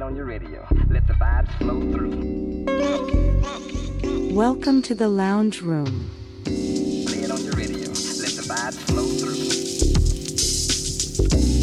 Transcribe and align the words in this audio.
it 0.00 0.02
on 0.02 0.16
your 0.16 0.24
radio. 0.24 0.66
Let 0.88 1.06
the 1.06 1.14
vibes 1.14 1.50
flow 1.58 1.80
through. 1.92 2.64
Welcome 4.34 4.82
to 4.82 4.94
the 4.94 5.08
lounge 5.08 5.60
room. 5.60 6.10
Play 6.44 7.24
it 7.24 7.30
on 7.30 7.42
your 7.44 7.52
radio. 7.52 7.88
Let 7.88 8.34
the 8.36 8.42
vibes 8.48 8.78
flow 8.88 9.06
through. 9.18 9.36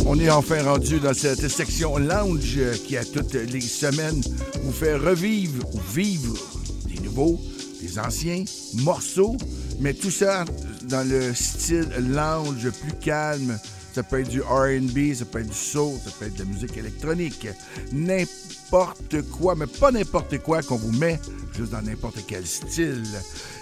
On 0.07 0.19
est 0.19 0.29
enfin 0.29 0.63
rendu 0.63 0.99
dans 0.99 1.13
cette 1.13 1.47
section 1.49 1.97
lounge 1.97 2.59
qui, 2.85 2.95
à 2.97 3.03
toutes 3.03 3.33
les 3.33 3.61
semaines, 3.61 4.21
vous 4.63 4.71
fait 4.71 4.95
revivre 4.95 5.65
ou 5.73 5.79
vivre 5.79 6.37
des 6.85 6.99
nouveaux, 7.01 7.41
des 7.81 7.99
anciens 7.99 8.45
morceaux, 8.75 9.35
mais 9.79 9.93
tout 9.93 10.11
ça 10.11 10.45
dans 10.83 11.07
le 11.07 11.33
style 11.33 11.89
lounge 11.99 12.69
plus 12.81 12.93
calme. 13.01 13.57
Ça 13.97 14.03
peut 14.03 14.19
être 14.19 14.29
du 14.29 14.41
RB, 14.41 15.15
ça 15.15 15.25
peut 15.25 15.39
être 15.39 15.47
du 15.47 15.55
soul, 15.55 15.97
ça 16.05 16.11
peut 16.19 16.27
être 16.27 16.35
de 16.35 16.43
la 16.43 16.45
musique 16.45 16.77
électronique. 16.77 17.47
N'importe 17.91 19.23
quoi, 19.31 19.55
mais 19.55 19.65
pas 19.65 19.89
n'importe 19.89 20.37
quoi 20.43 20.61
qu'on 20.61 20.75
vous 20.75 20.91
met 20.91 21.19
juste 21.51 21.71
dans 21.71 21.81
n'importe 21.81 22.19
quel 22.27 22.45
style. 22.45 23.01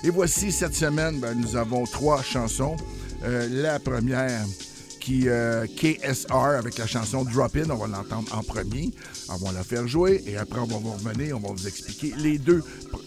Et 0.04 0.10
voici 0.10 0.52
cette 0.52 0.76
semaine, 0.76 1.22
ben, 1.22 1.36
nous 1.36 1.56
avons 1.56 1.86
trois 1.86 2.22
chansons. 2.22 2.76
Euh, 3.24 3.48
la 3.50 3.80
première 3.80 4.46
qui 5.06 5.26
euh, 5.28 5.68
KSR 5.68 6.58
avec 6.58 6.80
la 6.80 6.88
chanson 6.88 7.24
Drop 7.26 7.56
In, 7.56 7.70
on 7.70 7.76
va 7.76 7.86
l'entendre 7.86 8.28
en 8.36 8.42
premier, 8.42 8.92
on 9.30 9.36
va 9.36 9.52
la 9.52 9.64
faire 9.64 9.88
jouer 9.88 10.24
et 10.26 10.36
après 10.36 10.60
on 10.60 10.66
va 10.66 10.78
vous 10.78 10.94
revenir, 10.94 11.38
on 11.38 11.40
va 11.42 11.50
vous 11.54 11.68
expliquer 11.68 12.12
les 12.18 12.40
deux 12.40 12.64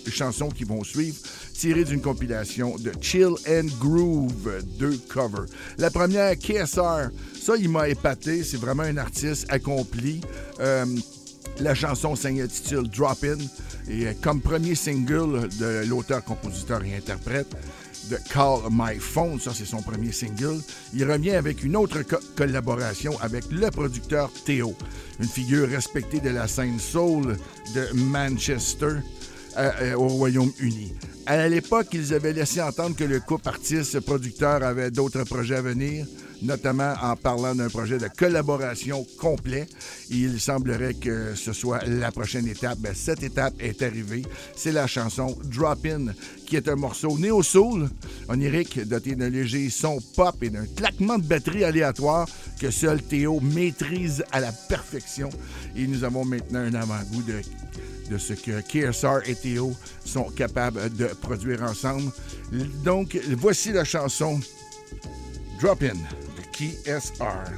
chansons 0.07 0.49
qui 0.49 0.63
vont 0.63 0.85
suivre 0.85 1.17
tirées 1.55 1.83
d'une 1.83 2.01
compilation 2.01 2.77
de 2.77 2.93
Chill 3.01 3.35
and 3.49 3.67
Groove, 3.81 4.63
deux 4.79 4.97
covers. 5.09 5.47
La 5.79 5.91
première, 5.91 6.39
KSR, 6.39 7.11
ça 7.37 7.57
il 7.59 7.69
m'a 7.69 7.89
épaté, 7.89 8.45
c'est 8.45 8.59
vraiment 8.59 8.85
un 8.85 8.97
artiste 8.97 9.47
accompli. 9.49 10.21
Euh, 10.61 10.87
la 11.59 11.75
chanson 11.75 12.15
s'intitule 12.15 12.89
Drop 12.89 13.25
In 13.25 13.39
et 13.91 14.07
euh, 14.07 14.13
comme 14.23 14.41
premier 14.41 14.77
single 14.77 15.49
de 15.59 15.85
l'auteur, 15.89 16.23
compositeur 16.23 16.85
et 16.85 16.95
interprète 16.95 17.49
de 18.11 18.17
Call 18.33 18.61
My 18.71 18.99
Phone, 18.99 19.39
ça 19.41 19.53
c'est 19.55 19.65
son 19.67 19.83
premier 19.83 20.13
single, 20.13 20.61
il 20.95 21.05
revient 21.11 21.33
avec 21.33 21.63
une 21.65 21.77
autre 21.77 22.03
co- 22.03 22.17
collaboration 22.37 23.13
avec 23.21 23.45
le 23.51 23.71
producteur 23.71 24.31
Théo, 24.45 24.75
une 25.21 25.29
figure 25.29 25.69
respectée 25.69 26.21
de 26.21 26.31
la 26.31 26.49
scène 26.49 26.79
soul 26.79 27.37
de 27.75 27.87
Manchester 27.95 28.97
euh, 29.57 29.71
euh, 29.83 29.95
au 29.95 30.09
Royaume-Uni. 30.09 30.93
À 31.31 31.47
l'époque, 31.47 31.89
ils 31.93 32.15
avaient 32.15 32.33
laissé 32.33 32.63
entendre 32.63 32.97
que 32.97 33.05
le 33.05 33.21
couple 33.21 33.51
artiste-producteur 33.51 34.63
avait 34.63 34.91
d'autres 34.91 35.25
projets 35.25 35.57
à 35.57 35.61
venir, 35.61 36.07
notamment 36.41 36.95
en 37.03 37.17
parlant 37.17 37.55
d'un 37.55 37.69
projet 37.69 37.99
de 37.99 38.09
collaboration 38.09 39.07
complet. 39.21 39.67
Il 40.09 40.41
semblerait 40.41 40.95
que 40.95 41.35
ce 41.35 41.53
soit 41.53 41.85
la 41.85 42.11
prochaine 42.13 42.49
étape. 42.49 42.79
Ben, 42.79 42.95
cette 42.95 43.23
étape 43.23 43.53
est 43.61 43.83
arrivée. 43.83 44.23
C'est 44.57 44.73
la 44.73 44.87
chanson 44.87 45.37
Drop 45.45 45.85
In, 45.85 46.15
qui 46.47 46.57
est 46.57 46.67
un 46.67 46.77
morceau 46.77 47.19
néo-soul, 47.19 47.91
onirique, 48.31 48.89
doté 48.89 49.15
d'un 49.15 49.29
léger 49.29 49.69
son 49.69 49.99
pop 50.17 50.37
et 50.41 50.49
d'un 50.49 50.65
claquement 50.65 51.19
de 51.19 51.25
batterie 51.25 51.63
aléatoire 51.63 52.27
que 52.59 52.71
seul 52.71 53.03
Théo 53.03 53.39
maîtrise 53.41 54.25
à 54.33 54.41
la 54.41 54.53
perfection. 54.53 55.29
Et 55.77 55.87
nous 55.87 56.05
avons 56.05 56.25
maintenant 56.25 56.61
un 56.61 56.73
avant-goût 56.73 57.23
de 57.23 57.43
de 58.09 58.19
ce 58.19 58.33
que 58.33 58.61
KSR 58.61 59.29
et 59.29 59.35
Théo 59.35 59.75
sont 60.05 60.31
capables 60.31 60.91
de 60.97 61.07
produire 61.21 61.63
ensemble. 61.63 62.11
Donc, 62.85 63.19
voici 63.39 63.73
la 63.73 63.85
chanson 63.85 64.41
Drop 65.61 65.83
In 65.83 65.95
de 65.95 66.43
KSR. 66.53 67.53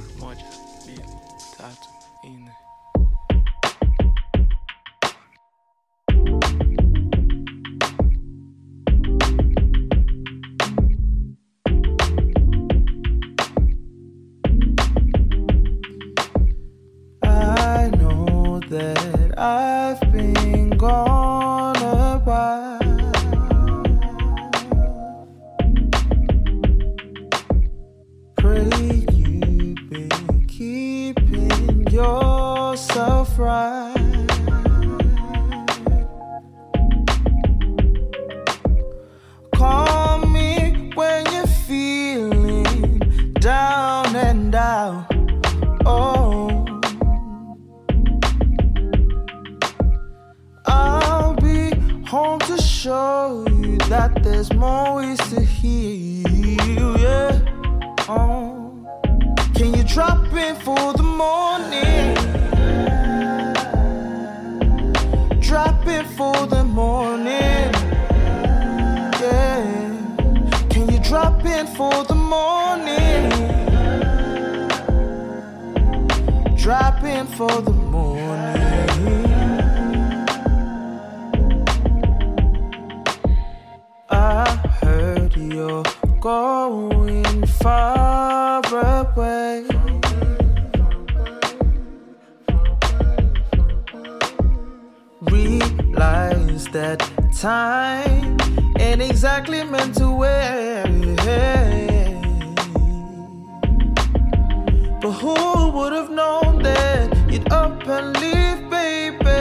Who 105.21 105.69
would 105.69 105.93
have 105.93 106.09
known 106.09 106.63
that 106.63 107.31
you'd 107.31 107.51
up 107.53 107.87
and 107.87 108.19
leave, 108.19 108.59
baby? 108.71 109.39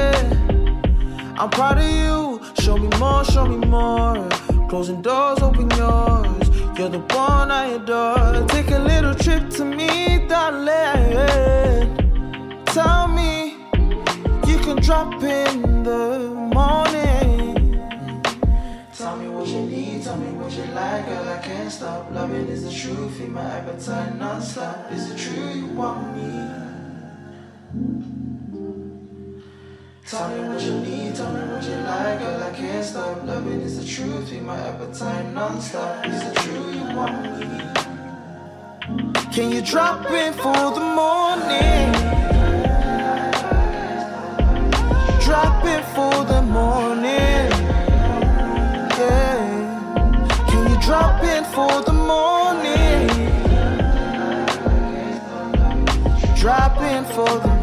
I'm 1.38 1.48
proud 1.48 1.78
of 1.78 1.84
you. 1.84 2.40
Show 2.62 2.76
me 2.76 2.88
more, 2.98 3.24
show 3.24 3.46
me 3.46 3.66
more. 3.66 4.28
Closing 4.68 5.00
doors, 5.00 5.40
open 5.40 5.70
yours. 5.70 6.48
You're 6.78 6.90
the 6.90 7.00
one 7.14 7.50
I 7.50 7.64
adore. 7.76 8.46
Take 8.48 8.70
a 8.72 8.78
little 8.78 9.14
trip 9.14 9.48
to 9.56 9.64
me, 9.64 10.26
darling. 10.28 11.96
Tell 12.66 13.08
me 13.08 13.56
you 14.46 14.58
can 14.58 14.76
drop 14.82 15.22
in 15.22 15.82
the 15.82 16.39
can't 21.70 21.82
stop. 21.82 22.12
Loving 22.12 22.48
is 22.48 22.64
the 22.64 22.72
truth, 22.72 23.16
feed 23.16 23.28
my 23.28 23.44
appetite 23.44 24.16
non-stop. 24.18 24.90
Is 24.92 25.10
it 25.10 25.18
true 25.18 25.50
you 25.50 25.66
want 25.66 26.16
me? 26.16 26.30
Tell 30.06 30.28
me 30.30 30.48
what 30.48 30.60
you 30.62 30.80
need, 30.80 31.14
tell 31.14 31.32
me 31.32 31.40
what 31.52 31.64
you 31.64 31.76
like, 31.76 32.18
girl. 32.18 32.42
I 32.42 32.50
can't 32.56 32.84
stop. 32.84 33.24
Loving 33.24 33.60
is 33.60 33.78
the 33.78 33.86
truth, 33.86 34.28
feed 34.28 34.42
my 34.42 34.58
appetite 34.58 35.32
non-stop. 35.32 36.06
Is 36.06 36.22
it 36.22 36.36
true 36.36 36.70
you 36.72 36.84
want 36.96 37.22
me? 37.38 37.46
Can 39.32 39.52
you 39.52 39.62
drop 39.62 40.10
in 40.10 40.32
for 40.32 40.72
the 40.78 40.86
morning? 41.00 41.92
Drop 45.24 45.64
in 45.64 45.82
for 45.94 46.24
the 46.24 46.42
morning. 46.42 47.29
For 51.54 51.82
the 51.82 51.92
morning? 51.92 53.08
Drop 56.36 56.80
in 56.80 57.04
for 57.04 57.28
the 57.44 57.59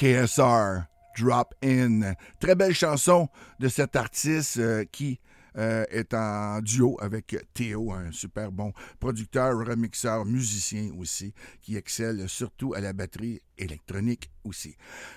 KSR, 0.00 0.86
Drop 1.18 1.54
In. 1.62 2.14
Très 2.38 2.54
belle 2.54 2.72
chanson 2.72 3.28
de 3.58 3.68
cet 3.68 3.96
artiste 3.96 4.56
euh, 4.56 4.86
qui 4.90 5.20
euh, 5.56 5.84
est 5.90 6.14
en 6.14 6.60
duo 6.60 6.96
avec 7.00 7.36
Théo, 7.54 7.92
un 7.92 8.12
super 8.12 8.52
bon 8.52 8.72
producteur, 8.98 9.56
remixeur, 9.66 10.24
musicien 10.24 10.90
aussi, 10.98 11.32
qui 11.60 11.76
excelle 11.76 12.28
surtout 12.28 12.74
à 12.74 12.80
la 12.80 12.92
batterie 12.92 13.40
électronique 13.58 14.30
aussi. 14.44 14.74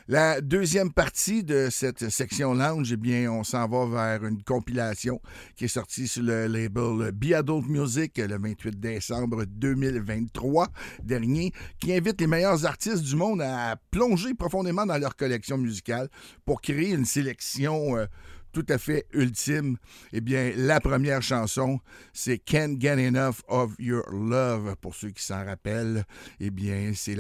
La 0.08 0.42
deuxième 0.42 0.92
partie 0.92 1.44
de 1.44 1.70
cette 1.72 2.10
section 2.10 2.54
lounge, 2.54 2.92
eh 2.92 2.98
bien, 2.98 3.32
on 3.32 3.44
s'en 3.44 3.68
va 3.68 3.86
vers 3.86 4.26
une 4.28 4.44
compilation 4.44 5.22
qui 5.56 5.66
est 5.66 5.70
sortie 5.70 6.08
sur 6.08 6.24
le 6.24 6.48
label 6.48 7.12
Be 7.12 7.34
Adult 7.34 7.68
Music 7.68 8.18
le 8.18 8.38
28 8.38 8.80
décembre 8.80 9.46
2023 9.46 10.68
dernier, 11.04 11.52
qui 11.80 11.94
invite 11.94 12.20
les 12.20 12.28
meilleurs 12.28 12.66
artistes 12.66 13.04
du 13.04 13.16
monde 13.16 13.42
à 13.42 13.78
plonger 13.92 14.34
profondément 14.34 14.86
dans 14.86 14.98
leur 14.98 15.16
collection 15.16 15.58
musicale 15.58 16.10
pour 16.46 16.62
créer 16.62 16.92
une 16.92 17.06
sélection 17.06 17.98
euh, 17.98 18.06
tout 18.54 18.66
à 18.70 18.78
fait 18.78 19.06
ultime, 19.14 19.78
eh 20.14 20.22
bien, 20.22 20.54
la 20.56 20.80
première 20.80 21.22
chanson, 21.22 21.80
c'est 22.14 22.38
Can't 22.38 22.80
Get 22.80 23.06
Enough 23.06 23.42
of 23.48 23.74
Your 23.80 24.10
Love. 24.12 24.76
Pour 24.80 24.96
ceux 24.96 25.10
qui 25.10 25.24
s'en 25.24 25.44
rappellent, 25.44 26.06
eh 26.40 26.52
bien, 26.52 26.94
c'est, 26.96 27.18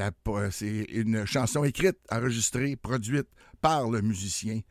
une 0.89 1.25
chanson 1.25 1.63
écrite, 1.63 1.97
enregistrée, 2.11 2.75
produite 2.75 3.27
par 3.61 3.89
le 3.89 4.01
musicien 4.01 4.61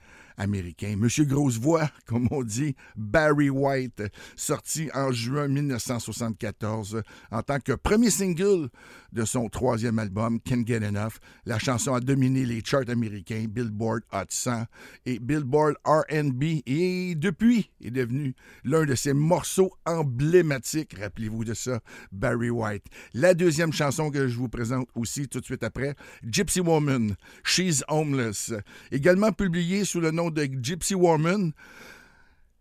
américain. 0.42 0.96
Monsieur 0.98 1.24
Grosse 1.24 1.58
Voix, 1.58 1.88
comme 2.06 2.28
on 2.30 2.42
dit, 2.42 2.74
Barry 2.96 3.48
White, 3.48 4.02
sorti 4.36 4.90
en 4.92 5.12
juin 5.12 5.48
1974 5.48 7.02
en 7.30 7.42
tant 7.42 7.60
que 7.60 7.72
premier 7.72 8.10
single 8.10 8.68
de 9.12 9.24
son 9.24 9.48
troisième 9.48 9.98
album, 9.98 10.40
Can't 10.40 10.66
Get 10.66 10.84
Enough. 10.84 11.20
La 11.46 11.58
chanson 11.58 11.94
a 11.94 12.00
dominé 12.00 12.44
les 12.44 12.62
charts 12.64 12.88
américains, 12.88 13.44
Billboard 13.48 14.02
Hot 14.12 14.24
100 14.28 14.64
et 15.06 15.18
Billboard 15.18 15.76
RB 15.86 16.42
et 16.66 17.14
depuis 17.14 17.70
est 17.80 17.90
devenu 17.90 18.34
l'un 18.64 18.84
de 18.84 18.94
ses 18.94 19.12
morceaux 19.12 19.72
emblématiques. 19.86 20.96
Rappelez-vous 20.98 21.44
de 21.44 21.54
ça, 21.54 21.80
Barry 22.10 22.50
White. 22.50 22.86
La 23.14 23.34
deuxième 23.34 23.72
chanson 23.72 24.10
que 24.10 24.26
je 24.26 24.36
vous 24.36 24.48
présente 24.48 24.88
aussi 24.94 25.28
tout 25.28 25.40
de 25.40 25.44
suite 25.44 25.62
après, 25.62 25.94
Gypsy 26.26 26.60
Woman, 26.60 27.14
She's 27.44 27.84
Homeless, 27.88 28.52
également 28.90 29.32
publiée 29.32 29.84
sous 29.84 30.00
le 30.00 30.10
nom 30.10 30.31
de 30.32 30.48
Gypsy 30.60 30.94
Woman 30.94 31.52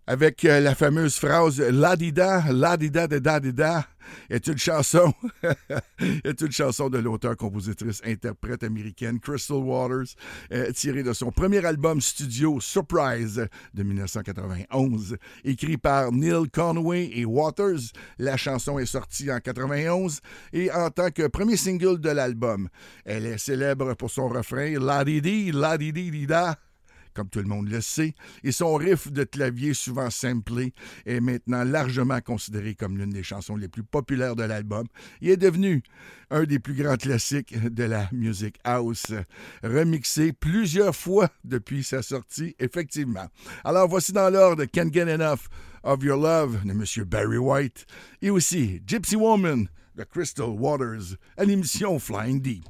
avec 0.07 0.44
euh, 0.45 0.59
la 0.59 0.75
fameuse 0.75 1.15
phrase 1.15 1.59
Ladida, 1.59 2.44
Ladida 2.51 3.07
de 3.07 3.19
Dadida 3.19 3.88
est 4.29 4.47
une 4.47 4.57
chanson, 4.57 5.13
est 6.25 6.41
une 6.41 6.51
chanson 6.51 6.89
de 6.89 6.97
l'auteur, 6.97 7.38
compositrice, 7.38 8.01
interprète 8.03 8.63
américaine 8.63 9.19
Crystal 9.19 9.57
Waters, 9.57 10.15
euh, 10.51 10.71
tirée 10.71 11.03
de 11.03 11.13
son 11.13 11.31
premier 11.31 11.63
album 11.65 12.01
studio 12.01 12.59
Surprise 12.59 13.47
de 13.73 13.83
1991, 13.83 15.18
écrit 15.45 15.77
par 15.77 16.12
Neil 16.12 16.50
Conway 16.51 17.12
et 17.13 17.23
Waters. 17.23 17.94
La 18.18 18.38
chanson 18.38 18.79
est 18.79 18.85
sortie 18.85 19.31
en 19.31 19.39
91 19.39 20.19
et 20.51 20.71
en 20.71 20.89
tant 20.89 21.12
que 21.12 21.27
premier 21.27 21.56
single 21.56 22.01
de 22.01 22.09
l'album, 22.09 22.68
elle 23.06 23.25
est 23.25 23.38
célèbre 23.38 23.94
pour 23.94 24.09
son 24.09 24.27
refrain 24.27 24.77
Ladidi, 24.79 25.51
Ladidi 25.51 26.12
Dida 26.12 26.57
comme 27.13 27.29
tout 27.29 27.39
le 27.39 27.47
monde 27.47 27.69
le 27.69 27.81
sait, 27.81 28.13
et 28.43 28.51
son 28.51 28.75
riff 28.75 29.11
de 29.11 29.23
clavier 29.23 29.73
souvent 29.73 30.09
samplé 30.09 30.73
est 31.05 31.19
maintenant 31.19 31.63
largement 31.63 32.21
considéré 32.21 32.75
comme 32.75 32.97
l'une 32.97 33.11
des 33.11 33.23
chansons 33.23 33.55
les 33.55 33.67
plus 33.67 33.83
populaires 33.83 34.35
de 34.35 34.43
l'album. 34.43 34.85
Il 35.21 35.29
est 35.29 35.37
devenu 35.37 35.83
un 36.29 36.43
des 36.43 36.59
plus 36.59 36.73
grands 36.73 36.95
classiques 36.95 37.57
de 37.61 37.83
la 37.83 38.09
music 38.11 38.57
house, 38.63 39.11
remixé 39.63 40.33
plusieurs 40.33 40.95
fois 40.95 41.29
depuis 41.43 41.83
sa 41.83 42.01
sortie, 42.01 42.55
effectivement. 42.59 43.27
Alors 43.63 43.87
voici 43.87 44.11
dans 44.11 44.29
l'ordre 44.29 44.65
Can't 44.65 44.93
Get 44.93 45.13
Enough 45.13 45.49
of 45.83 46.03
Your 46.03 46.17
Love 46.17 46.63
de 46.63 46.71
M. 46.71 47.05
Barry 47.05 47.37
White 47.37 47.85
et 48.21 48.29
aussi 48.29 48.81
Gypsy 48.85 49.15
Woman 49.15 49.67
de 49.95 50.03
Crystal 50.03 50.49
Waters 50.49 51.17
à 51.37 51.43
l'émission 51.43 51.99
Flying 51.99 52.41
Deep. 52.41 52.63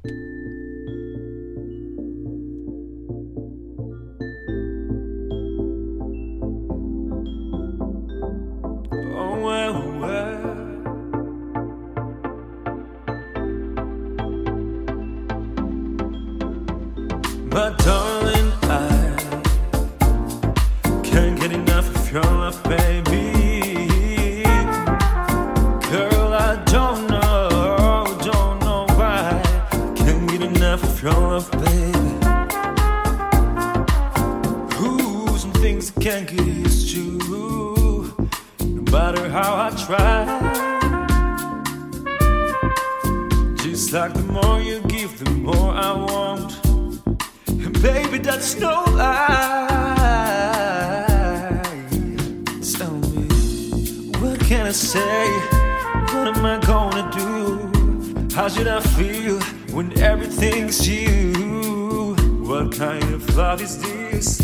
How 58.42 58.48
should 58.48 58.66
I 58.66 58.80
feel 58.80 59.38
when 59.70 59.96
everything's 60.00 60.88
you? 60.88 62.16
What 62.42 62.72
kind 62.76 63.04
of 63.14 63.36
love 63.36 63.62
is 63.62 63.80
this 63.80 64.38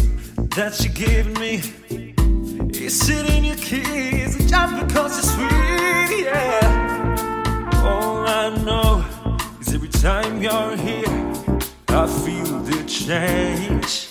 that 0.55 0.78
you 0.85 0.90
give 0.90 1.26
me? 1.40 1.57
Is 2.78 3.09
it 3.11 3.28
in 3.28 3.43
your 3.43 3.57
kiss 3.57 4.37
just 4.49 4.87
because 4.87 5.19
it's 5.19 5.35
sweet? 5.35 6.26
Yeah. 6.26 7.71
All 7.83 8.25
I 8.25 8.55
know 8.64 9.05
is 9.61 9.75
every 9.75 9.88
time 9.88 10.40
you're 10.40 10.76
here. 10.76 11.33
I 11.88 12.07
feel 12.07 12.61
the 12.61 12.85
change. 12.87 14.08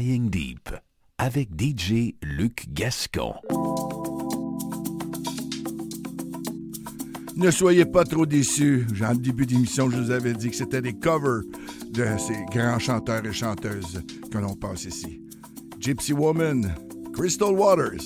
Flying 0.00 0.30
Deep 0.30 0.70
avec 1.18 1.50
DJ 1.60 2.14
Luc 2.22 2.72
Gascon. 2.72 3.34
Ne 7.36 7.50
soyez 7.50 7.84
pas 7.84 8.04
trop 8.04 8.24
déçus. 8.24 8.86
En 9.06 9.14
début 9.14 9.44
d'émission, 9.44 9.90
je 9.90 9.98
vous 9.98 10.10
avais 10.10 10.32
dit 10.32 10.48
que 10.48 10.56
c'était 10.56 10.80
des 10.80 10.94
covers 10.94 11.42
de 11.90 12.06
ces 12.16 12.42
grands 12.50 12.78
chanteurs 12.78 13.26
et 13.26 13.32
chanteuses 13.34 14.00
que 14.32 14.38
l'on 14.38 14.54
passe 14.54 14.86
ici. 14.86 15.20
Gypsy 15.78 16.14
Woman, 16.14 16.74
Crystal 17.12 17.52
Waters, 17.52 18.00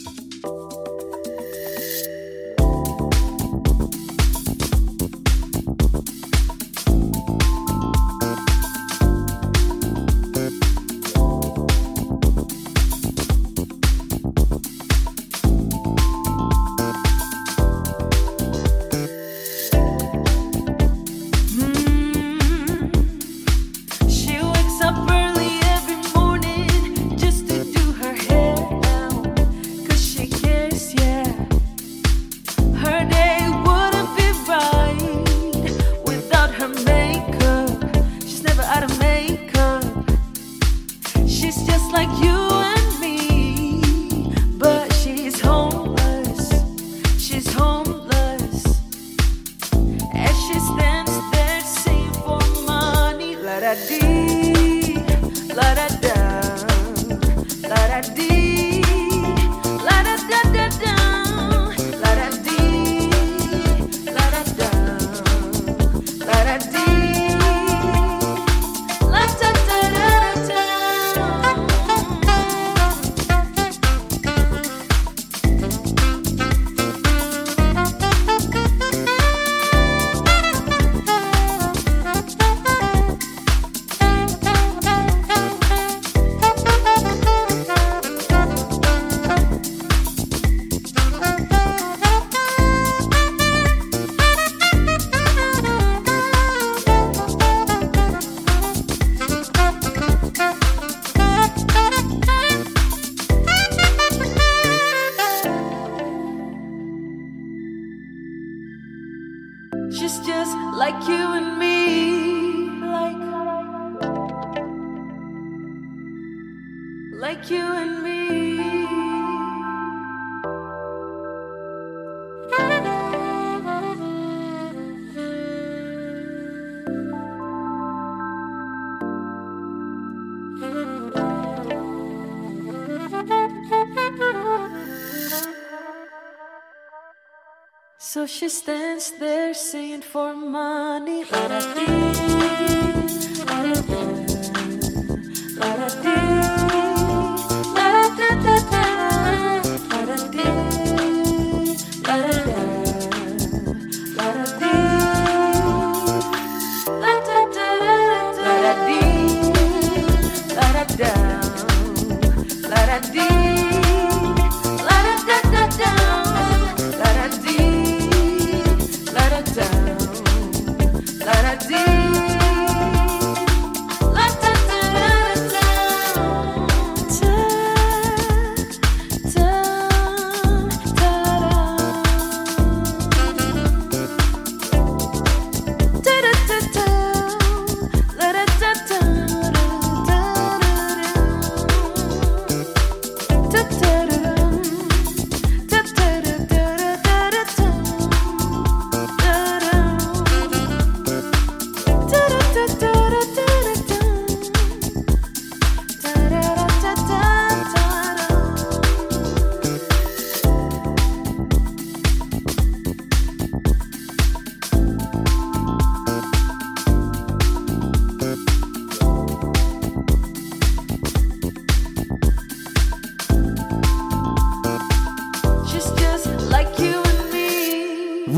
she 138.45 138.51
stands 138.51 139.13
there 139.13 139.55
singing 139.55 140.03
for 140.03 140.35
money. 140.35 141.25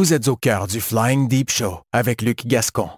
Vous 0.07 0.15
êtes 0.15 0.29
au 0.29 0.37
cœur 0.37 0.69
du 0.69 0.81
Flying 0.81 1.27
Deep 1.27 1.51
Show 1.51 1.81
avec 1.93 2.23
Luc 2.23 2.47
Gascon. 2.47 2.91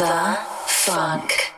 The 0.00 0.38
funk. 0.64 1.52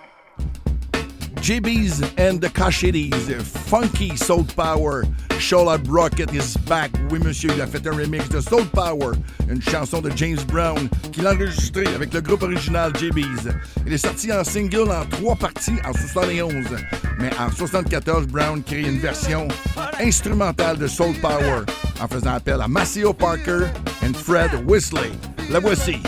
JB's 1.36 2.02
and 2.18 2.40
the 2.40 2.48
Cochettes, 2.48 3.44
Funky 3.44 4.16
Soul 4.16 4.44
Power. 4.56 5.04
Charlotte 5.38 5.86
Rocket 5.86 6.34
is 6.34 6.56
back. 6.68 6.90
Oui, 7.10 7.20
monsieur, 7.20 7.50
il 7.54 7.60
a 7.60 7.68
fait 7.68 7.86
un 7.86 7.92
remix 7.92 8.28
de 8.28 8.40
Soul 8.40 8.64
Power, 8.72 9.16
une 9.48 9.62
chanson 9.62 10.00
de 10.00 10.10
James 10.16 10.40
Brown 10.48 10.88
qu'il 11.12 11.24
a 11.26 11.34
enregistrée 11.34 11.86
avec 11.94 12.12
le 12.12 12.20
groupe 12.20 12.42
original 12.42 12.92
JB's. 12.96 13.48
Il 13.86 13.92
est 13.92 13.98
sorti 13.98 14.32
en 14.32 14.42
single 14.42 14.90
en 14.90 15.04
trois 15.04 15.36
parties 15.36 15.78
en 15.86 15.92
71, 15.92 16.66
mais 17.20 17.30
en 17.38 17.50
74, 17.50 18.26
Brown 18.26 18.60
crée 18.62 18.82
une 18.82 18.98
version 18.98 19.46
instrumentale 20.00 20.78
de 20.78 20.88
Soul 20.88 21.14
Power 21.20 21.62
en 22.00 22.08
faisant 22.08 22.34
appel 22.34 22.60
à 22.60 22.66
Maceo 22.66 23.12
Parker 23.12 23.66
et 24.02 24.12
Fred 24.14 24.50
Whistler. 24.66 25.12
La 25.48 25.60
voici. 25.60 26.00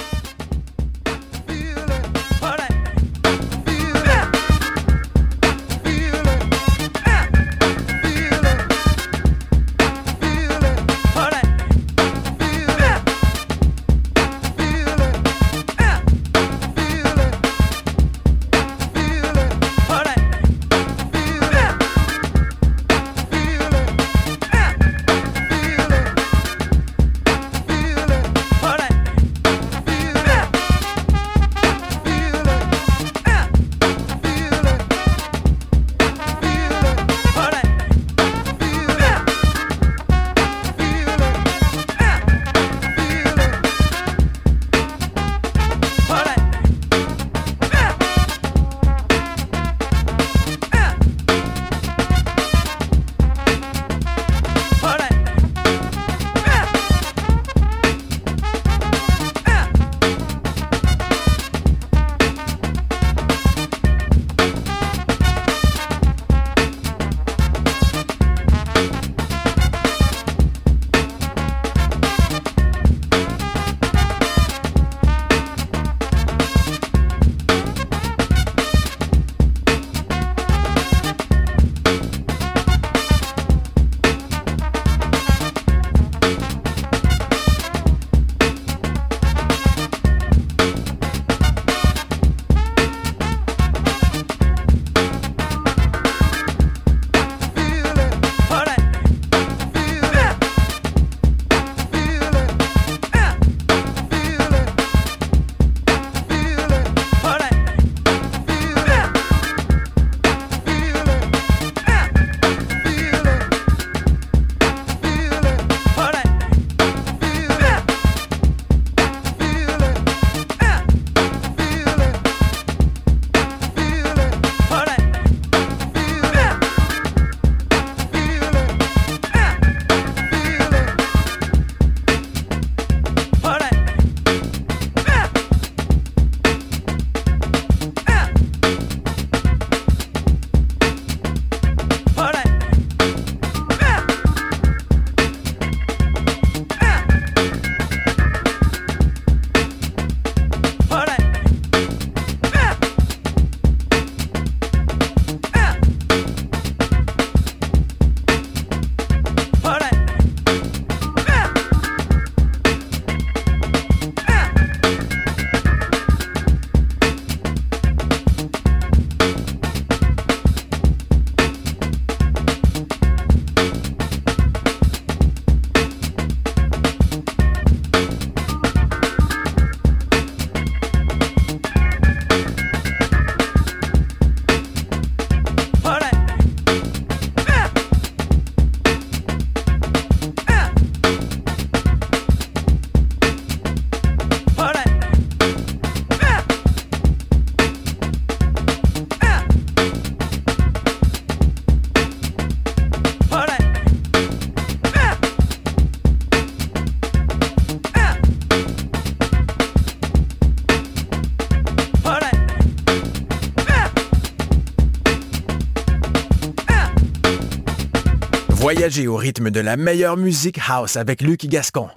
Au 218.85 219.17
rythme 219.17 219.51
de 219.51 219.61
la 219.61 219.79
meilleure 219.79 220.19
musique 220.19 220.61
house 220.69 220.99
avec 220.99 221.23
Luc 221.23 221.47
Gascon. 221.47 221.89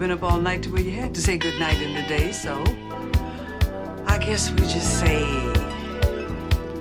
Been 0.00 0.10
up 0.12 0.22
all 0.22 0.40
night 0.40 0.62
to 0.62 0.70
where 0.70 0.80
you 0.80 0.90
had 0.90 1.14
to 1.14 1.20
say 1.20 1.36
goodnight 1.36 1.78
in 1.82 1.92
the 1.92 2.00
day, 2.08 2.32
so 2.32 2.64
I 4.06 4.16
guess 4.16 4.50
we 4.50 4.60
just 4.60 4.98
say 4.98 5.20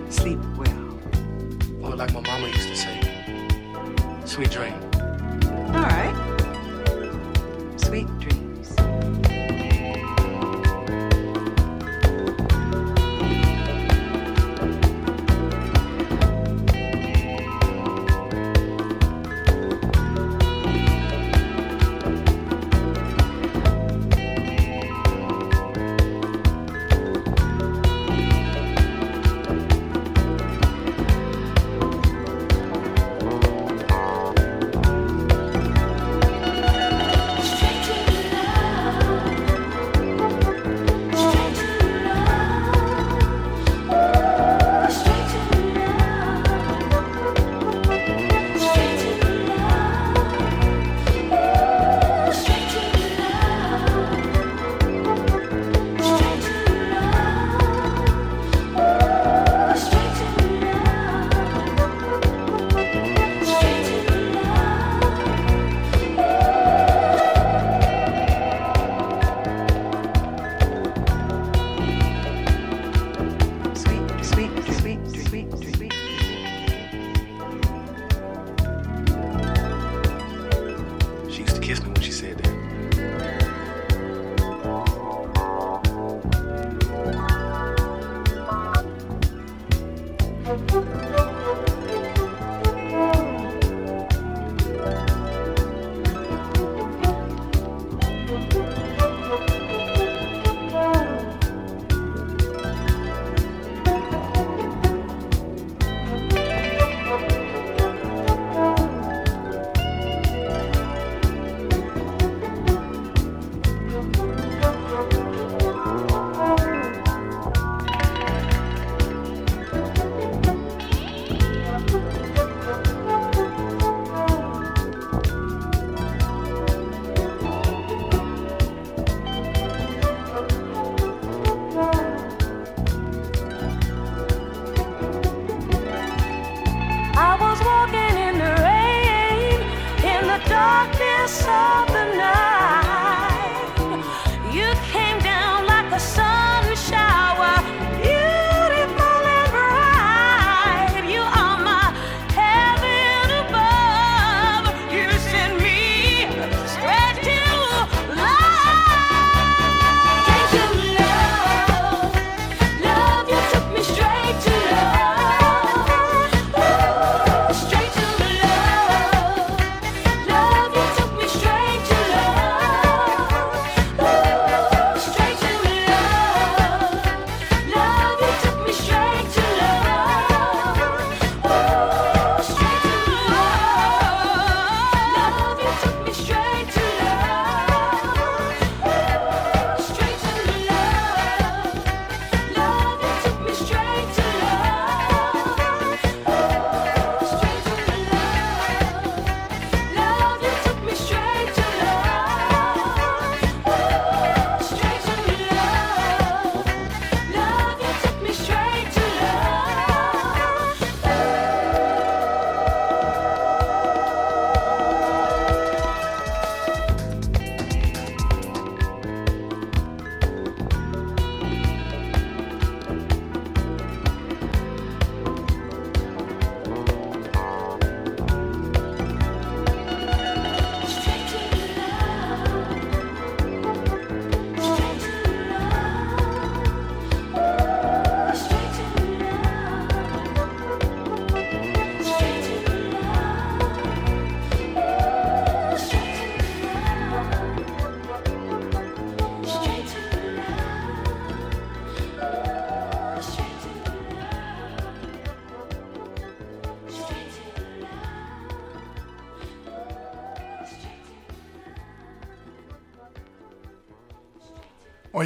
sleep 0.09 0.39
well. 0.55 0.99
Or 1.81 1.97
like 1.97 2.13
my 2.13 2.21
mama 2.21 2.47
used 2.47 2.69
to 2.69 2.77
say, 2.77 4.23
sweet 4.23 4.51
dream. 4.51 4.73
All 5.73 5.83
right. 5.83 6.28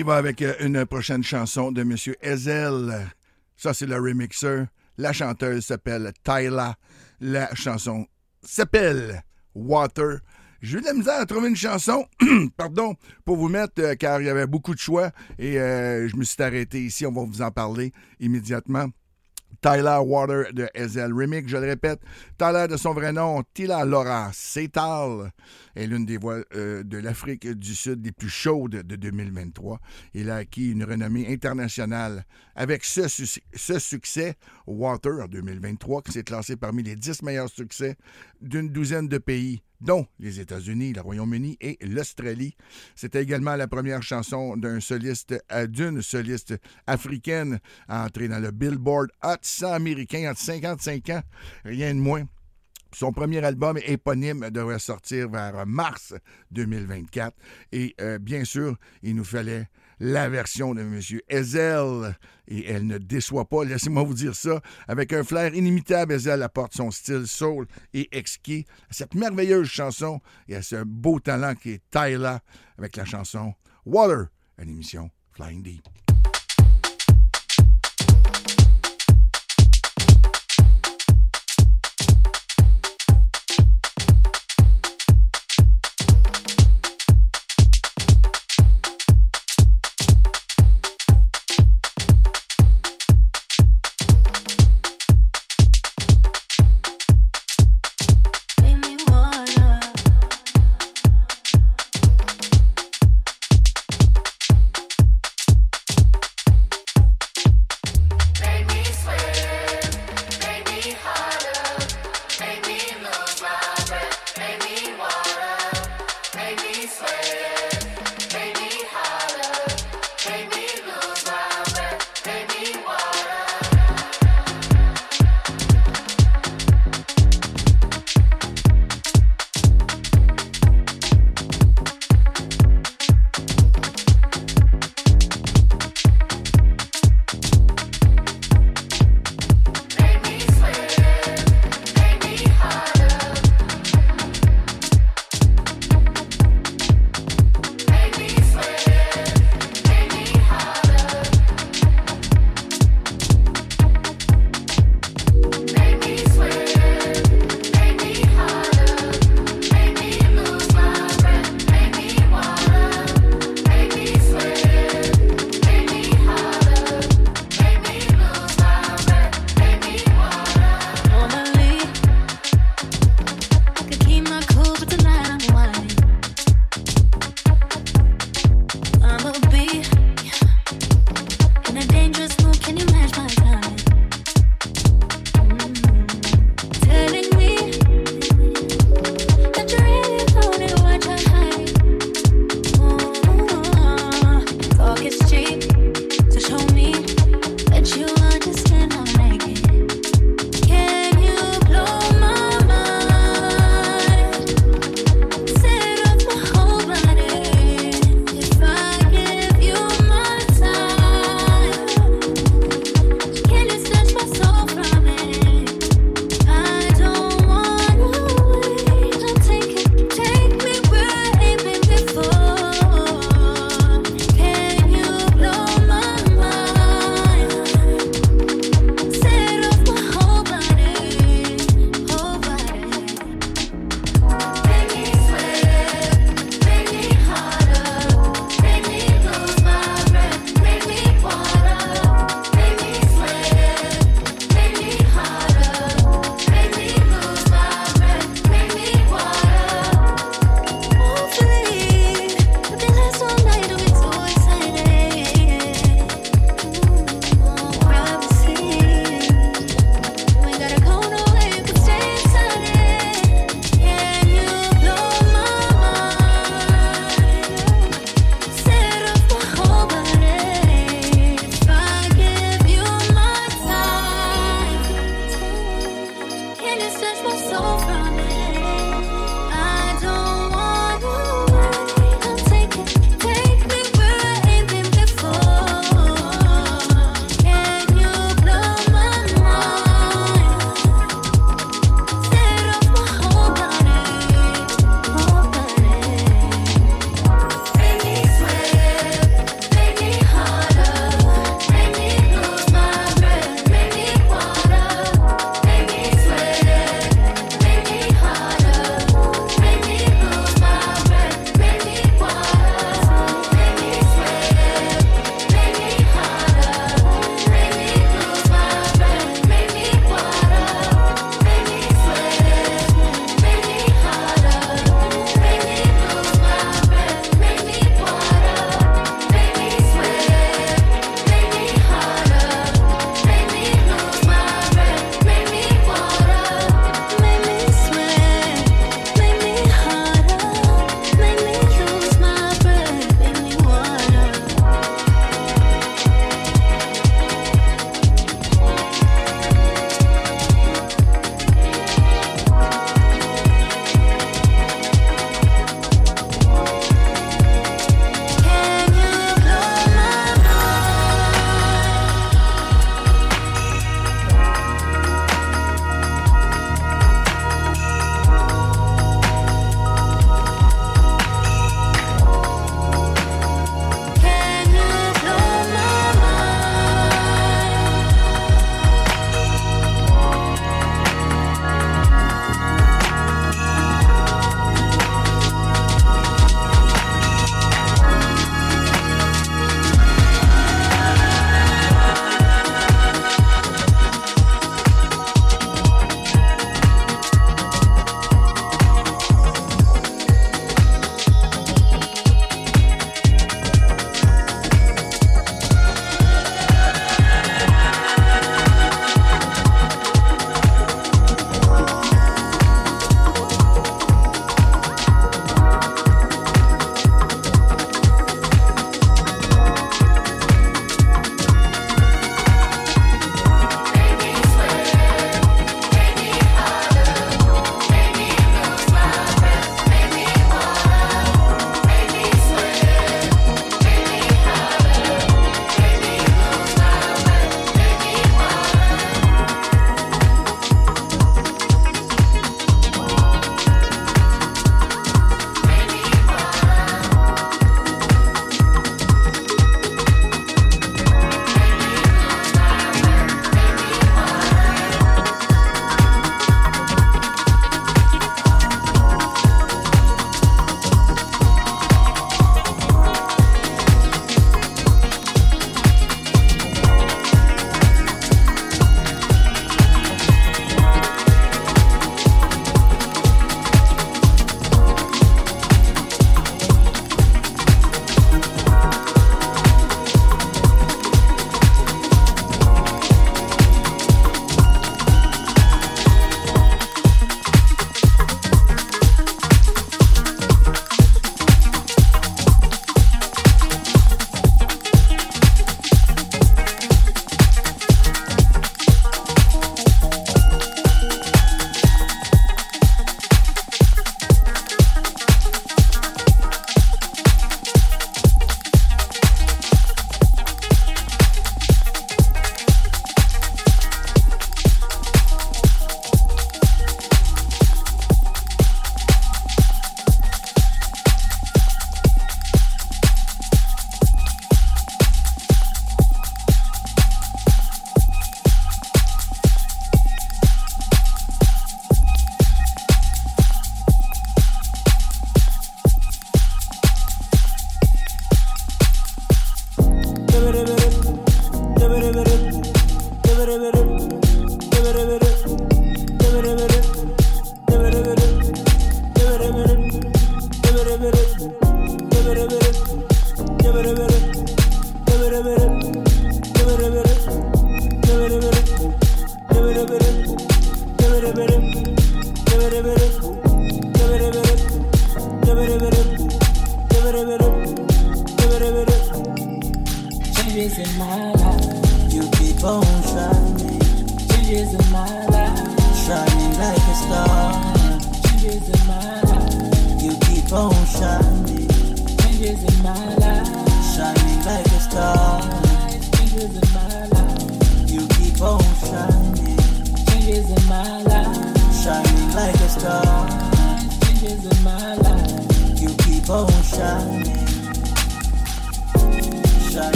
Y 0.00 0.02
va 0.02 0.16
avec 0.16 0.40
euh, 0.40 0.54
une 0.60 0.86
prochaine 0.86 1.22
chanson 1.22 1.72
de 1.72 1.82
M. 1.82 1.94
Ezel. 2.22 3.06
Ça, 3.56 3.74
c'est 3.74 3.86
le 3.86 3.96
remixeur. 3.96 4.66
La 4.96 5.12
chanteuse 5.12 5.66
s'appelle 5.66 6.12
Tyla. 6.24 6.76
La 7.20 7.54
chanson 7.54 8.06
s'appelle 8.42 9.22
Water. 9.54 10.20
J'ai 10.62 10.78
eu 10.78 10.80
de 10.80 10.86
la 10.86 10.94
misère 10.94 11.20
à 11.20 11.26
trouver 11.26 11.48
une 11.48 11.56
chanson, 11.56 12.06
pardon, 12.56 12.94
pour 13.24 13.36
vous 13.36 13.48
mettre, 13.48 13.82
euh, 13.82 13.94
car 13.94 14.22
il 14.22 14.26
y 14.26 14.30
avait 14.30 14.46
beaucoup 14.46 14.74
de 14.74 14.78
choix 14.78 15.10
et 15.38 15.58
euh, 15.58 16.08
je 16.08 16.16
me 16.16 16.24
suis 16.24 16.42
arrêté 16.42 16.82
ici. 16.82 17.04
On 17.04 17.12
va 17.12 17.24
vous 17.24 17.42
en 17.42 17.50
parler 17.50 17.92
immédiatement. 18.20 18.86
Tyler 19.60 19.98
Water 20.02 20.52
de 20.52 20.68
Ezel 20.74 21.12
Remix, 21.12 21.48
je 21.48 21.56
le 21.56 21.66
répète. 21.66 22.00
Tyler 22.38 22.66
de 22.68 22.76
son 22.76 22.94
vrai 22.94 23.12
nom, 23.12 23.42
Tila 23.54 23.84
Laura 23.84 24.30
Setal, 24.32 25.32
est 25.76 25.86
l'une 25.86 26.06
des 26.06 26.16
voix 26.16 26.38
euh, 26.54 26.82
de 26.82 26.98
l'Afrique 26.98 27.46
du 27.46 27.74
Sud 27.74 28.04
les 28.04 28.12
plus 28.12 28.28
chaudes 28.30 28.70
de 28.82 28.96
2023. 28.96 29.78
Il 30.14 30.30
a 30.30 30.36
acquis 30.36 30.70
une 30.72 30.84
renommée 30.84 31.30
internationale 31.32 32.24
avec 32.54 32.84
ce, 32.84 33.08
su- 33.08 33.40
ce 33.54 33.78
succès, 33.78 34.34
Water 34.66 35.20
en 35.24 35.26
2023, 35.28 36.02
qui 36.02 36.12
s'est 36.12 36.22
classé 36.24 36.56
parmi 36.56 36.82
les 36.82 36.96
10 36.96 37.22
meilleurs 37.22 37.50
succès 37.50 37.96
d'une 38.40 38.68
douzaine 38.70 39.08
de 39.08 39.18
pays 39.18 39.62
dont 39.80 40.06
les 40.18 40.40
États-Unis, 40.40 40.92
le 40.92 41.00
Royaume-Uni 41.00 41.56
et 41.60 41.78
l'Australie. 41.82 42.56
C'était 42.94 43.22
également 43.22 43.56
la 43.56 43.68
première 43.68 44.02
chanson 44.02 44.56
d'un 44.56 44.80
soliste, 44.80 45.34
euh, 45.52 45.66
d'une 45.66 46.02
soliste 46.02 46.54
africaine 46.86 47.60
à 47.88 48.04
entrer 48.04 48.28
dans 48.28 48.40
le 48.40 48.50
Billboard 48.50 49.10
Hot 49.22 49.36
100 49.42 49.72
américain 49.72 50.30
entre 50.30 50.40
55 50.40 51.08
ans, 51.10 51.22
rien 51.64 51.94
de 51.94 52.00
moins. 52.00 52.24
Son 52.92 53.12
premier 53.12 53.44
album 53.44 53.78
éponyme 53.84 54.50
devrait 54.50 54.78
sortir 54.78 55.30
vers 55.30 55.66
mars 55.66 56.14
2024. 56.50 57.36
Et 57.72 57.94
euh, 58.00 58.18
bien 58.18 58.44
sûr, 58.44 58.76
il 59.02 59.14
nous 59.14 59.24
fallait 59.24 59.68
la 60.00 60.28
version 60.28 60.74
de 60.74 60.80
M. 60.80 61.00
Ezel. 61.28 62.16
Et 62.48 62.68
elle 62.68 62.86
ne 62.86 62.98
déçoit 62.98 63.48
pas, 63.48 63.64
laissez-moi 63.64 64.02
vous 64.02 64.14
dire 64.14 64.34
ça. 64.34 64.60
Avec 64.88 65.12
un 65.12 65.22
flair 65.22 65.54
inimitable, 65.54 66.14
Ezel 66.14 66.42
apporte 66.42 66.74
son 66.74 66.90
style 66.90 67.26
soul 67.26 67.66
et 67.94 68.08
exquis 68.16 68.64
à 68.90 68.92
cette 68.92 69.14
merveilleuse 69.14 69.68
chanson 69.68 70.20
et 70.48 70.56
à 70.56 70.62
ce 70.62 70.82
beau 70.84 71.20
talent 71.20 71.54
qui 71.54 71.72
est 71.72 71.82
Tyler 71.90 72.36
avec 72.76 72.96
la 72.96 73.04
chanson 73.04 73.54
Water, 73.86 74.26
une 74.58 74.70
émission 74.70 75.10
Flying 75.32 75.62
Deep. 75.62 76.09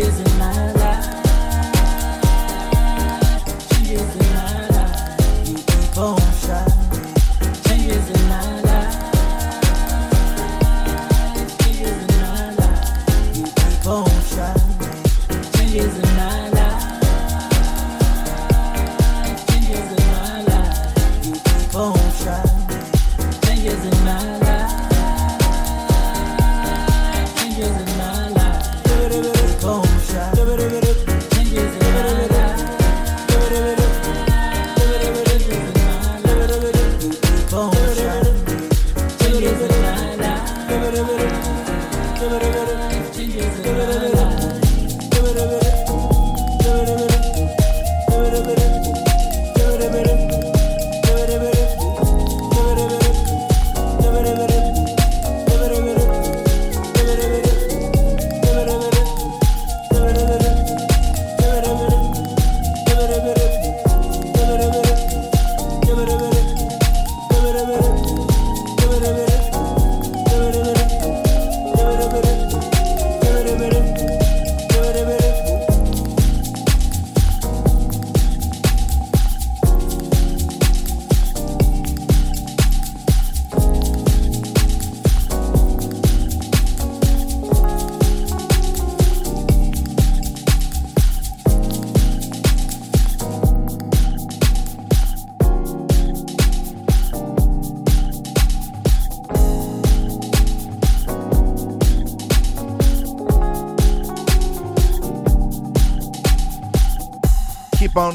Is. 0.00 0.29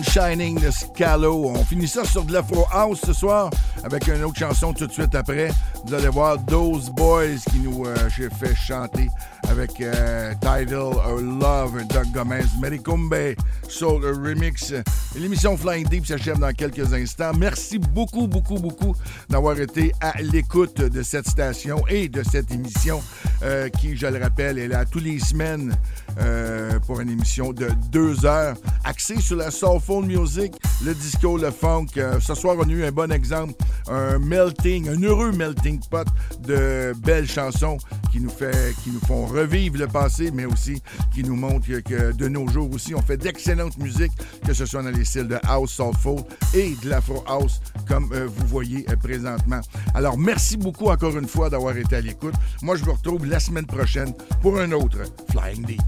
Shining 0.04 0.60
de 0.60 0.72
Scalo. 0.72 1.46
On 1.46 1.64
finit 1.64 1.88
ça 1.88 2.04
sur 2.06 2.24
de 2.24 2.34
l'Afro 2.34 2.66
House 2.72 3.02
ce 3.06 3.14
soir 3.14 3.50
avec 3.86 4.08
une 4.08 4.24
autre 4.24 4.40
chanson 4.40 4.74
tout 4.74 4.88
de 4.88 4.92
suite 4.92 5.14
après. 5.14 5.50
Vous 5.86 5.94
allez 5.94 6.10
voir 6.10 6.44
Those 6.46 6.90
Boys 6.90 7.38
qui 7.52 7.60
nous 7.60 7.86
euh, 7.86 7.96
fait 8.10 8.56
chanter 8.56 9.08
avec 9.50 9.80
euh, 9.80 10.34
Tidal 10.42 10.94
Love, 11.40 11.86
Doug 11.88 12.12
Gomez, 12.12 12.46
Mericumbe, 12.60 13.36
Soul 13.70 14.04
Remix. 14.04 14.74
L'émission 15.16 15.56
Flying 15.56 15.88
Deep 15.88 16.08
s'achève 16.08 16.40
dans 16.40 16.52
quelques 16.52 16.92
instants. 16.94 17.32
Merci 17.38 17.78
beaucoup, 17.78 18.28
beaucoup, 18.28 18.58
beaucoup 18.58 18.96
d'avoir 19.30 19.60
été 19.60 19.92
à 20.02 20.20
l'écoute 20.22 20.78
de 20.78 21.04
cette 21.04 21.30
station 21.30 21.86
et 21.88 22.10
de 22.10 22.24
cette 22.24 22.52
émission 22.52 23.02
euh, 23.44 23.70
qui, 23.70 23.96
je 23.96 24.08
le 24.08 24.20
rappelle, 24.20 24.58
est 24.58 24.68
là 24.68 24.86
tous 24.86 25.00
les 25.00 25.20
semaines 25.20 25.76
euh, 26.20 26.80
pour 26.80 27.02
une 27.02 27.10
émission 27.10 27.54
de 27.54 27.70
deux 27.92 28.26
heures 28.26 28.56
axée 28.84 29.20
sur 29.20 29.38
la 29.38 29.52
soulful 29.52 30.06
music, 30.06 30.54
le 30.84 30.94
disco, 30.94 31.38
le 31.38 31.52
funk. 31.52 31.88
Euh, 31.98 32.20
ce 32.20 32.34
soir, 32.34 32.56
on 32.60 32.68
a 32.68 32.72
eu 32.72 32.86
un 32.86 32.92
bon 32.92 33.12
exemple 33.12 33.54
un 33.88 34.20
melting, 34.20 34.90
un 34.90 35.02
heureux 35.02 35.32
melting 35.32 35.80
pot 35.90 36.08
de 36.42 36.94
belles 37.04 37.30
chansons 37.30 37.78
qui 38.12 38.20
nous, 38.20 38.30
fait, 38.30 38.76
qui 38.84 38.92
nous 38.92 39.00
font 39.02 39.26
revivre 39.26 39.78
le 39.78 39.88
passé, 39.88 40.32
mais 40.32 40.46
aussi 40.46 40.82
qui 41.14 41.24
nous 41.24 41.36
montrent 41.36 41.80
que, 41.84 42.12
de 42.12 42.28
nos 42.28 42.48
jours 42.48 42.70
aussi, 42.74 42.94
on 42.96 43.02
fait 43.02 43.18
d'excellente 43.18 43.78
musique, 43.78 44.12
que 44.46 44.54
ce 44.54 44.66
soit 44.66 44.84
dans 44.84 44.92
les 44.92 45.06
styles 45.06 45.28
de 45.28 45.40
house, 45.44 45.72
soulful 45.72 46.24
et 46.54 46.76
de 46.84 46.90
l'afro 46.90 47.24
house, 47.28 47.62
comme 47.88 48.12
euh, 48.14 48.28
vous 48.28 48.48
voyez 48.48 48.86
euh, 48.90 48.96
présentement. 48.96 49.62
Alors, 49.94 50.18
merci 50.18 50.58
beaucoup 50.58 50.88
encore 50.88 51.18
une 51.18 51.28
fois 51.28 51.50
d'avoir 51.50 51.76
été 51.78 51.96
à 51.96 52.02
l'écoute. 52.02 52.36
Moi, 52.62 52.76
je 52.76 52.84
vous 52.84 52.94
retrouve 52.94 53.26
la 53.26 53.40
semaine 53.40 53.66
prochaine 53.66 54.14
pour 54.42 54.60
un 54.60 54.72
autre 54.72 55.00
Flying 55.32 55.66
Deep. 55.66 55.82